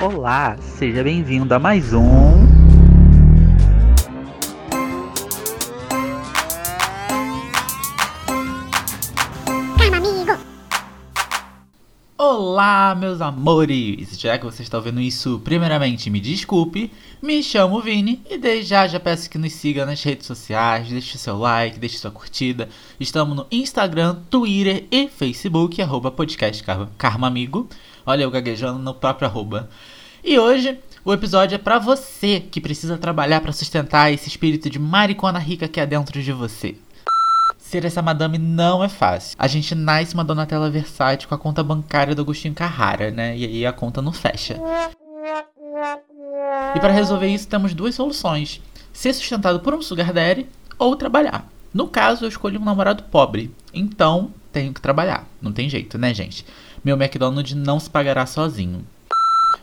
[0.00, 2.37] Olá, seja bem-vindo a mais um.
[12.58, 14.18] Olá, meus amores!
[14.18, 16.90] Já que você está ouvindo isso, primeiramente me desculpe,
[17.22, 21.16] me chamo Vini e desde já já peço que nos siga nas redes sociais, deixe
[21.18, 22.68] seu like, deixe sua curtida.
[22.98, 26.64] Estamos no Instagram, Twitter e Facebook, arroba podcast
[26.98, 27.68] Karma Amigo.
[28.04, 29.70] Olha eu gaguejando no próprio arroba.
[30.24, 34.80] E hoje o episódio é para você que precisa trabalhar para sustentar esse espírito de
[34.80, 36.74] maricona rica que é dentro de você.
[37.68, 39.36] Ser essa madame não é fácil.
[39.38, 43.36] A gente nasce uma Donatella Versace com a conta bancária do Agostinho Carrara, né?
[43.36, 44.58] E aí a conta não fecha.
[46.74, 50.46] E para resolver isso temos duas soluções: ser sustentado por um sugar daddy
[50.78, 51.46] ou trabalhar.
[51.74, 55.26] No caso, eu escolhi um namorado pobre, então tenho que trabalhar.
[55.38, 56.46] Não tem jeito, né, gente?
[56.82, 58.82] Meu McDonald's não se pagará sozinho.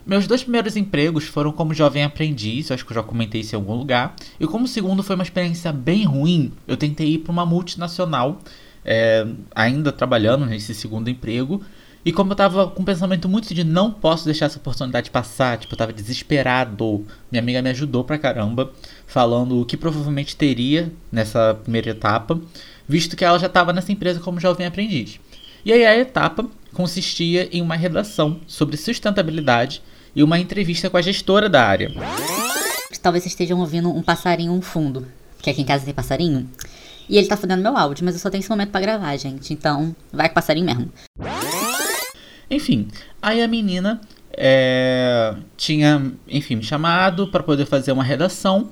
[0.06, 3.58] Meus dois primeiros empregos foram como jovem aprendiz, acho que eu já comentei isso em
[3.58, 4.16] algum lugar.
[4.40, 8.40] E como o segundo foi uma experiência bem ruim, eu tentei ir para uma multinacional,
[8.84, 11.62] é, ainda trabalhando nesse segundo emprego.
[12.06, 15.58] E como eu tava com um pensamento muito de não posso deixar essa oportunidade passar,
[15.58, 17.04] tipo, eu tava desesperado.
[17.32, 18.72] Minha amiga me ajudou pra caramba,
[19.08, 22.40] falando o que provavelmente teria nessa primeira etapa,
[22.88, 25.20] visto que ela já estava nessa empresa como jovem aprendiz.
[25.66, 26.46] E aí a etapa
[26.76, 29.82] consistia em uma redação sobre sustentabilidade
[30.16, 31.92] e uma entrevista com a gestora da área.
[33.02, 35.08] Talvez vocês estejam ouvindo um passarinho um fundo,
[35.40, 36.50] que aqui em casa tem passarinho.
[37.08, 39.54] E ele tá fudendo meu áudio, mas eu só tenho esse momento para gravar, gente.
[39.54, 40.92] Então, vai com passarinho mesmo.
[42.50, 42.88] Enfim,
[43.22, 48.72] aí a menina é, tinha, enfim, me chamado para poder fazer uma redação.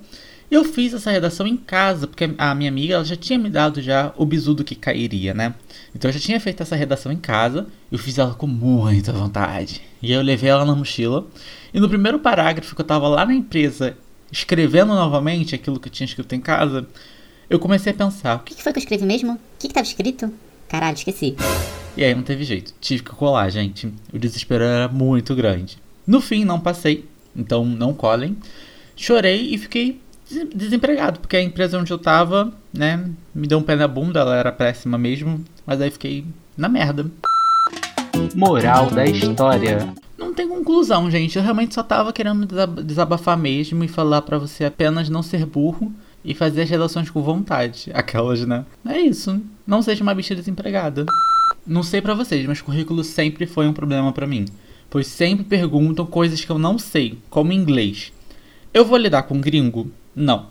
[0.54, 3.82] Eu fiz essa redação em casa, porque a minha amiga ela já tinha me dado
[3.82, 5.56] já o bisu do que cairia, né?
[5.96, 9.82] Então eu já tinha feito essa redação em casa, eu fiz ela com muita vontade.
[10.00, 11.26] E aí eu levei ela na mochila.
[11.74, 13.98] E no primeiro parágrafo que eu tava lá na empresa
[14.32, 16.86] escrevendo novamente aquilo que eu tinha escrito em casa,
[17.50, 19.34] eu comecei a pensar: o que, foi que eu escrevi mesmo?
[19.34, 20.32] O que, que tava escrito?
[20.70, 21.36] Caralho, esqueci.
[21.98, 23.92] E aí não teve jeito, tive que colar, gente.
[24.14, 25.80] O desespero era muito grande.
[26.06, 27.06] No fim, não passei,
[27.36, 28.38] então não colhem.
[28.96, 30.03] Chorei e fiquei
[30.54, 34.36] desempregado, porque a empresa onde eu tava, né, me deu um pé na bunda, ela
[34.36, 36.26] era péssima mesmo, mas aí fiquei
[36.58, 37.06] na merda.
[38.36, 39.94] Moral da história.
[40.18, 41.38] Não tem conclusão, gente.
[41.38, 42.48] Eu realmente só tava querendo
[42.84, 45.92] desabafar mesmo e falar para você apenas não ser burro
[46.24, 47.92] e fazer as relações com vontade.
[47.94, 48.66] Aquelas, né?
[48.88, 49.42] É isso.
[49.68, 51.06] Não seja uma bicha desempregada.
[51.66, 54.46] Não sei para vocês, mas currículo sempre foi um problema para mim.
[54.90, 58.14] Pois sempre perguntam coisas que eu não sei, como inglês.
[58.74, 59.92] Eu vou lidar com gringo?
[60.16, 60.48] Não.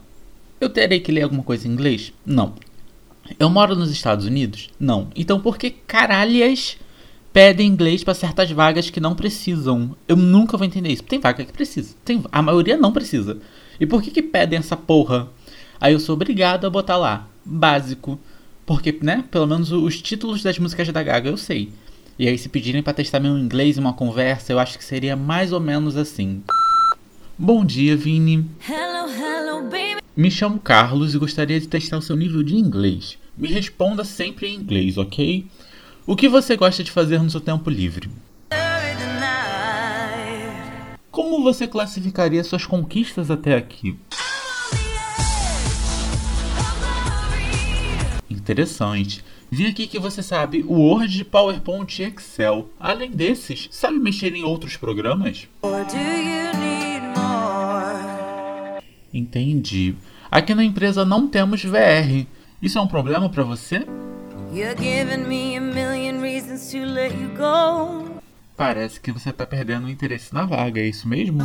[0.60, 2.12] Eu terei que ler alguma coisa em inglês?
[2.24, 2.54] Não.
[3.38, 4.70] Eu moro nos Estados Unidos?
[4.78, 5.08] Não.
[5.14, 6.76] Então por que caralhas
[7.32, 9.96] pedem inglês para certas vagas que não precisam?
[10.06, 11.02] Eu nunca vou entender isso.
[11.02, 11.94] Tem vaga que precisa.
[12.04, 13.38] Tem, a maioria não precisa.
[13.80, 15.28] E por que que pedem essa porra?
[15.80, 17.28] Aí eu sou obrigado a botar lá.
[17.44, 18.18] Básico.
[18.64, 21.72] Porque, né, pelo menos os títulos das músicas da Gaga eu sei.
[22.18, 25.16] E aí se pedirem para testar meu inglês em uma conversa, eu acho que seria
[25.16, 26.42] mais ou menos assim.
[27.36, 28.48] Bom dia, Vini.
[28.68, 29.31] Hello, hello,
[30.14, 33.18] Me chamo Carlos e gostaria de testar o seu nível de inglês.
[33.36, 35.46] Me responda sempre em inglês, ok?
[36.06, 38.10] O que você gosta de fazer no seu tempo livre?
[41.10, 43.96] Como você classificaria suas conquistas até aqui?
[48.28, 49.24] Interessante.
[49.50, 52.70] Vi aqui que você sabe Word, PowerPoint e Excel.
[52.80, 55.46] Além desses, sabe mexer em outros programas?
[59.32, 59.94] Entendi.
[60.30, 62.26] Aqui na empresa não temos VR.
[62.60, 63.86] Isso é um problema para você?
[68.54, 71.40] Parece que você tá perdendo o interesse na vaga, é isso mesmo?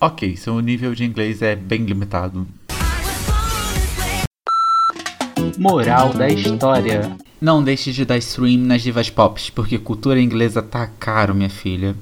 [0.00, 2.46] Ok, seu nível de inglês é bem limitado.
[5.58, 10.86] Moral da história: Não deixe de dar stream nas divas pop, porque cultura inglesa tá
[10.86, 11.96] caro, minha filha.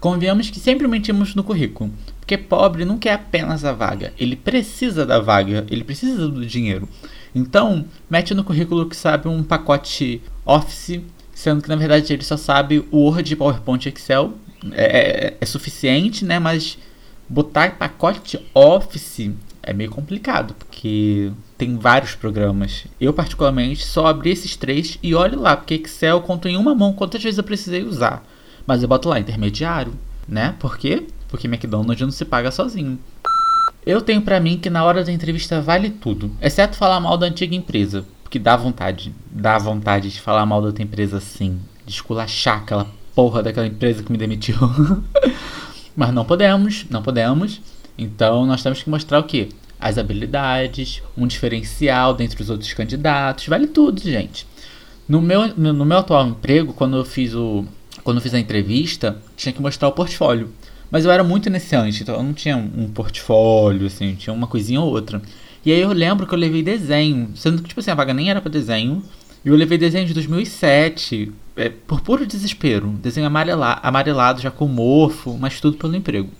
[0.00, 5.04] Convenhamos que sempre mentimos no currículo, porque pobre não quer apenas a vaga, ele precisa
[5.04, 6.88] da vaga, ele precisa do dinheiro.
[7.34, 11.00] Então, mete no currículo que sabe um pacote Office,
[11.34, 14.32] sendo que na verdade ele só sabe Word, PowerPoint Excel.
[14.72, 14.84] É,
[15.28, 16.38] é, é suficiente, né?
[16.38, 16.76] Mas
[17.28, 19.30] botar pacote Office
[19.62, 22.84] é meio complicado, porque tem vários programas.
[23.00, 26.92] Eu, particularmente, só abri esses três e olhe lá, porque Excel conta em uma mão
[26.92, 28.24] quantas vezes eu precisei usar.
[28.70, 29.92] Mas eu boto lá intermediário,
[30.28, 30.54] né?
[30.60, 31.08] Por quê?
[31.26, 33.00] Porque McDonald's não se paga sozinho.
[33.84, 37.26] Eu tenho para mim que na hora da entrevista vale tudo, exceto falar mal da
[37.26, 41.58] antiga empresa, porque dá vontade, dá vontade de falar mal da outra empresa sim.
[41.84, 44.54] de esculachar aquela porra daquela empresa que me demitiu.
[45.96, 47.60] Mas não podemos, não podemos.
[47.98, 49.48] Então nós temos que mostrar o quê?
[49.80, 54.46] As habilidades, um diferencial dentre os outros candidatos, vale tudo, gente.
[55.08, 57.64] No meu, no meu atual emprego, quando eu fiz o.
[58.02, 60.50] Quando fiz a entrevista, tinha que mostrar o portfólio.
[60.90, 64.80] Mas eu era muito iniciante, então eu não tinha um portfólio, assim, tinha uma coisinha
[64.80, 65.22] ou outra.
[65.64, 68.30] E aí eu lembro que eu levei desenho, sendo que, tipo assim, a vaga nem
[68.30, 69.02] era para desenho.
[69.44, 72.88] E eu levei desenho de 2007, é, por puro desespero.
[73.02, 76.30] Desenho amarela, amarelado, já com mofo, mas tudo pelo emprego.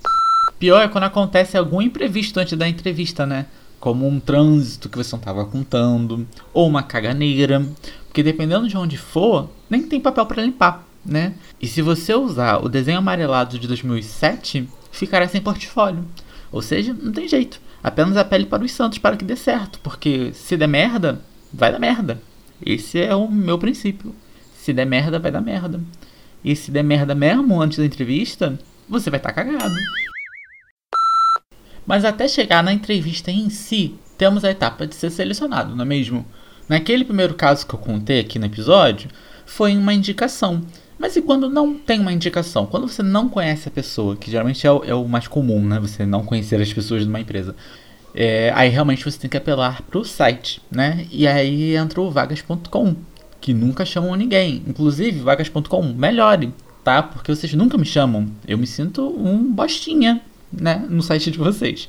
[0.58, 3.46] Pior é quando acontece algum imprevisto antes da entrevista, né?
[3.78, 7.64] Como um trânsito que você não estava contando, ou uma caganeira.
[8.06, 11.34] Porque dependendo de onde for, nem tem papel para limpar, né?
[11.60, 16.04] E se você usar o desenho amarelado de 2007, ficará sem portfólio.
[16.52, 17.60] Ou seja, não tem jeito.
[17.82, 19.78] Apenas a pele para os santos para que dê certo.
[19.80, 21.20] Porque se der merda,
[21.52, 22.20] vai dar merda.
[22.64, 24.14] Esse é o meu princípio.
[24.54, 25.80] Se der merda, vai dar merda.
[26.44, 28.58] E se der merda mesmo antes da entrevista,
[28.88, 29.74] você vai estar tá cagado.
[31.86, 35.88] Mas até chegar na entrevista em si, temos a etapa de ser selecionado, não é
[35.88, 36.26] mesmo?
[36.68, 39.10] Naquele primeiro caso que eu contei aqui no episódio,
[39.46, 40.62] foi uma indicação.
[41.00, 42.66] Mas e quando não tem uma indicação?
[42.66, 45.80] Quando você não conhece a pessoa, que geralmente é o, é o mais comum, né?
[45.80, 47.56] Você não conhecer as pessoas de uma empresa.
[48.14, 51.06] É, aí realmente você tem que apelar para o site, né?
[51.10, 52.94] E aí entra o vagas.com,
[53.40, 54.62] que nunca chamam ninguém.
[54.68, 56.52] Inclusive, vagas.com, melhore,
[56.84, 57.02] tá?
[57.02, 58.26] Porque vocês nunca me chamam.
[58.46, 60.20] Eu me sinto um bostinha,
[60.52, 60.84] né?
[60.86, 61.88] No site de vocês.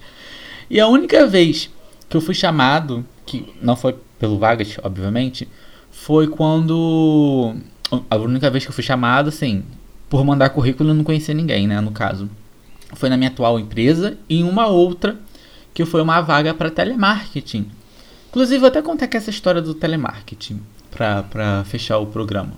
[0.70, 1.70] E a única vez
[2.08, 5.50] que eu fui chamado, que não foi pelo Vagas, obviamente,
[5.92, 7.58] foi quando.
[8.10, 9.64] A única vez que eu fui chamado, assim,
[10.10, 11.80] por mandar currículo e não conhecer ninguém, né?
[11.82, 12.30] No caso.
[12.94, 15.18] Foi na minha atual empresa e em uma outra
[15.74, 17.70] que foi uma vaga para telemarketing.
[18.30, 22.52] Inclusive, vou até contar aqui essa história do telemarketing para fechar o programa.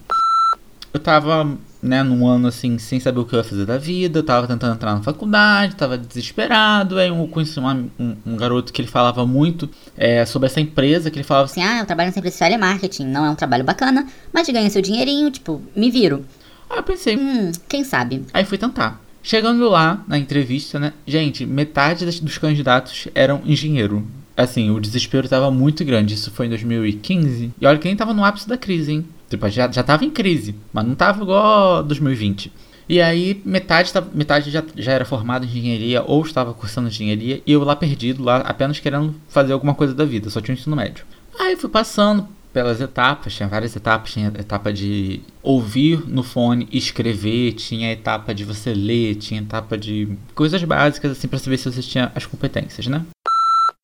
[0.92, 4.20] Eu tava, né, num ano assim, sem saber o que eu ia fazer da vida,
[4.20, 6.98] eu tava tentando entrar na faculdade, tava desesperado.
[6.98, 11.12] Aí eu conheci uma, um, um, garoto que ele falava muito é, sobre essa empresa,
[11.12, 13.66] que ele falava assim: Ah, eu trabalho nessa empresa de telemarketing, não é um trabalho
[13.66, 16.26] bacana, mas ganha seu dinheirinho, tipo, me viro.
[16.70, 18.26] Aí eu pensei: Hum, quem sabe?
[18.34, 19.02] Aí fui tentar.
[19.22, 20.94] Chegando lá na entrevista, né?
[21.06, 24.06] Gente, metade dos candidatos eram engenheiro.
[24.36, 26.16] Assim, o desespero estava muito grande.
[26.16, 27.54] Isso foi em 2015.
[27.60, 29.06] E olha que nem tava no ápice da crise, hein?
[29.38, 32.52] Tipo, já, já tava em crise, mas não tava igual 2020.
[32.88, 37.42] E aí, metade, metade já, já era formada em engenharia ou estava cursando engenharia.
[37.46, 40.30] E eu lá perdido, lá apenas querendo fazer alguma coisa da vida.
[40.30, 41.06] Só tinha um ensino médio.
[41.40, 46.68] Aí fui passando pelas etapas, tinha várias etapas, tinha a etapa de ouvir no fone
[46.72, 51.40] escrever, tinha a etapa de você ler, tinha a etapa de coisas básicas assim para
[51.40, 53.04] saber se você tinha as competências, né?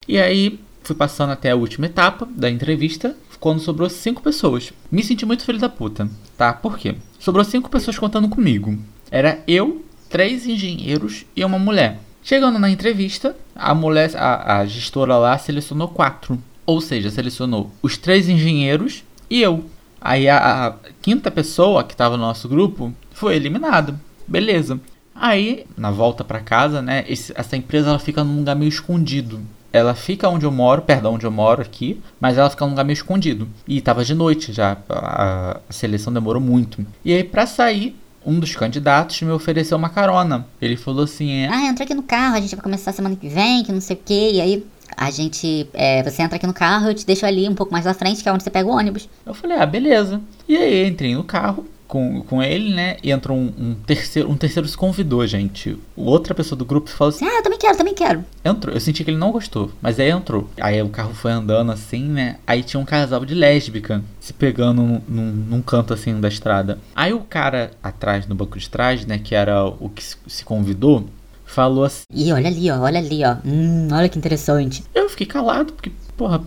[0.06, 4.72] E aí fui passando até a última etapa da entrevista, quando sobrou cinco pessoas.
[4.92, 6.52] Me senti muito filho da puta, tá?
[6.52, 6.94] Por quê?
[7.18, 8.78] Sobrou cinco pessoas contando comigo.
[9.10, 11.98] Era eu, três engenheiros e uma mulher.
[12.22, 16.38] Chegando na entrevista, a mulher, a, a gestora lá selecionou quatro.
[16.66, 19.64] Ou seja, selecionou os três engenheiros e eu.
[20.00, 23.98] Aí a, a quinta pessoa que estava no nosso grupo foi eliminada.
[24.28, 24.78] Beleza.
[25.14, 29.40] Aí, na volta para casa, né, esse, essa empresa ela fica num lugar meio escondido.
[29.72, 32.84] Ela fica onde eu moro, perdão, onde eu moro aqui, mas ela fica num lugar
[32.84, 33.48] meio escondido.
[33.66, 36.84] E tava de noite já, a, a seleção demorou muito.
[37.04, 40.46] E aí, para sair, um dos candidatos me ofereceu uma carona.
[40.60, 43.62] Ele falou assim: Ah, entra aqui no carro, a gente vai começar semana que vem,
[43.62, 44.32] que não sei o que.
[44.32, 45.68] E aí a gente.
[45.72, 48.22] É, você entra aqui no carro, eu te deixo ali um pouco mais à frente,
[48.22, 49.08] que é onde você pega o ônibus.
[49.24, 50.20] Eu falei, ah, beleza.
[50.48, 52.96] E aí entrei no carro com, com ele, né?
[53.02, 54.30] E entrou um, um, terceiro.
[54.30, 55.76] Um terceiro se convidou, gente.
[55.96, 58.24] Outra pessoa do grupo falou assim: Ah, eu também quero, também quero.
[58.44, 58.72] Entrou.
[58.72, 60.48] Eu senti que ele não gostou, mas aí entrou.
[60.60, 62.36] Aí o carro foi andando assim, né?
[62.46, 66.78] Aí tinha um casal de lésbica se pegando num, num, num canto assim da estrada.
[66.94, 69.18] Aí o cara atrás, no banco de trás, né?
[69.18, 71.04] Que era o que se convidou
[71.44, 72.04] falou assim.
[72.14, 73.36] Ih, olha ali, ó, olha ali, ó.
[73.44, 74.84] Hum, olha que interessante.
[74.94, 76.40] Eu fiquei calado, porque, porra,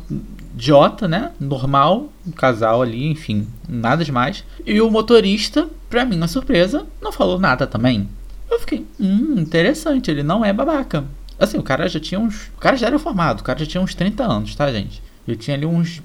[0.54, 1.32] idiota, né?
[1.40, 4.44] Normal, um casal ali, enfim, nada demais.
[4.66, 8.08] E o motorista, pra minha surpresa, não falou nada também.
[8.50, 11.04] Eu fiquei, hum, interessante, ele não é babaca.
[11.40, 12.48] Assim, o cara já tinha uns.
[12.56, 15.02] O cara já era formado, o cara já tinha uns 30 anos, tá, gente?
[15.28, 16.02] Ele tinha ali uns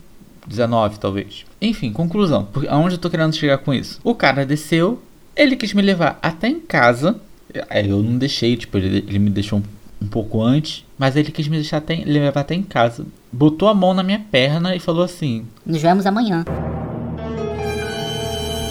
[0.46, 1.44] 19, talvez.
[1.60, 2.48] Enfim, conclusão.
[2.68, 4.00] Aonde eu tô querendo chegar com isso?
[4.02, 5.02] O cara desceu,
[5.36, 7.20] ele quis me levar até em casa
[7.52, 9.62] é, eu não deixei, tipo, ele, ele me deixou
[10.00, 13.06] um, pouco antes, mas ele quis me deixar até, levar até em casa.
[13.32, 16.44] Botou a mão na minha perna e falou assim: Nos vemos amanhã.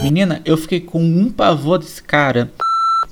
[0.04, 2.52] Menina, eu fiquei com um pavor desse cara.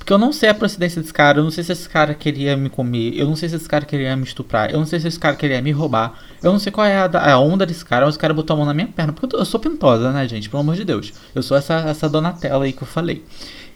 [0.06, 2.56] Porque eu não sei a procedência desse cara, eu não sei se esse cara queria
[2.56, 5.08] me comer, eu não sei se esse cara queria me estuprar, eu não sei se
[5.08, 8.04] esse cara queria me roubar, eu não sei qual é a, a onda desse cara,
[8.04, 10.28] mas esse cara botou a mão na minha perna, porque eu, eu sou pintosa, né,
[10.28, 10.48] gente?
[10.48, 11.12] Pelo amor de Deus.
[11.34, 13.24] Eu sou essa, essa Donatella aí que eu falei.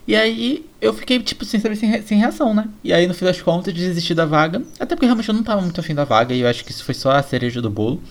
[0.07, 2.67] E aí eu fiquei, tipo, sem saber, sem, sem reação, né?
[2.83, 4.61] E aí, no fim das contas, desisti da vaga.
[4.79, 6.33] Até porque realmente eu não tava muito afim da vaga.
[6.33, 8.01] E eu acho que isso foi só a cereja do bolo.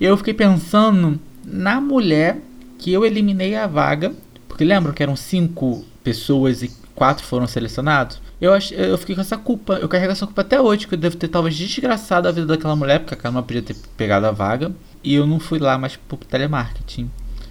[0.00, 2.38] E eu fiquei pensando na mulher
[2.78, 4.12] que eu eliminei a vaga.
[4.48, 8.20] Porque lembram que eram cinco pessoas e quatro foram selecionados?
[8.40, 9.74] Eu, eu fiquei com essa culpa.
[9.74, 10.88] Eu carrego essa culpa até hoje.
[10.88, 12.98] Que eu devo ter talvez desgraçado a vida daquela mulher.
[12.98, 14.72] Porque aquela não podia ter pegado a vaga.
[15.04, 17.08] E eu não fui lá mais pro telemarketing.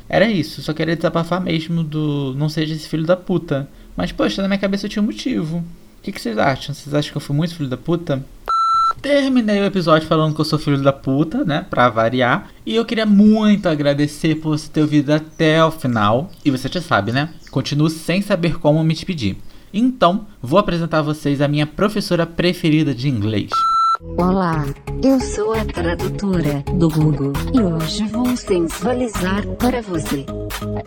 [0.10, 3.70] Era isso, só queria desabafar mesmo do não seja esse filho da puta.
[3.96, 5.58] Mas, poxa, na minha cabeça eu tinha um motivo.
[5.58, 6.74] O que, que vocês acham?
[6.74, 8.24] Vocês acham que eu fui muito filho da puta?
[9.02, 11.66] Terminei o episódio falando que eu sou filho da puta, né?
[11.70, 12.50] Pra variar.
[12.66, 16.32] E eu queria muito agradecer por você ter ouvido até o final.
[16.44, 17.30] E você já sabe, né?
[17.52, 19.38] Continuo sem saber como me despedir.
[19.74, 23.52] Então, vou apresentar a vocês a minha professora preferida de inglês.
[24.02, 24.64] Olá,
[25.04, 30.26] eu sou a tradutora do Google e hoje vou sensualizar para você.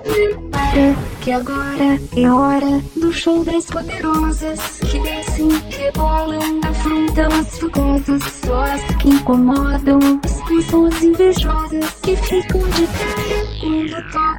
[0.02, 8.22] Prepara que agora é hora do show das poderosas que descem, rebolam, afrontam as fugazas,
[8.46, 14.31] só as que incomodam as pessoas invejosas que ficam de cara quando tocam.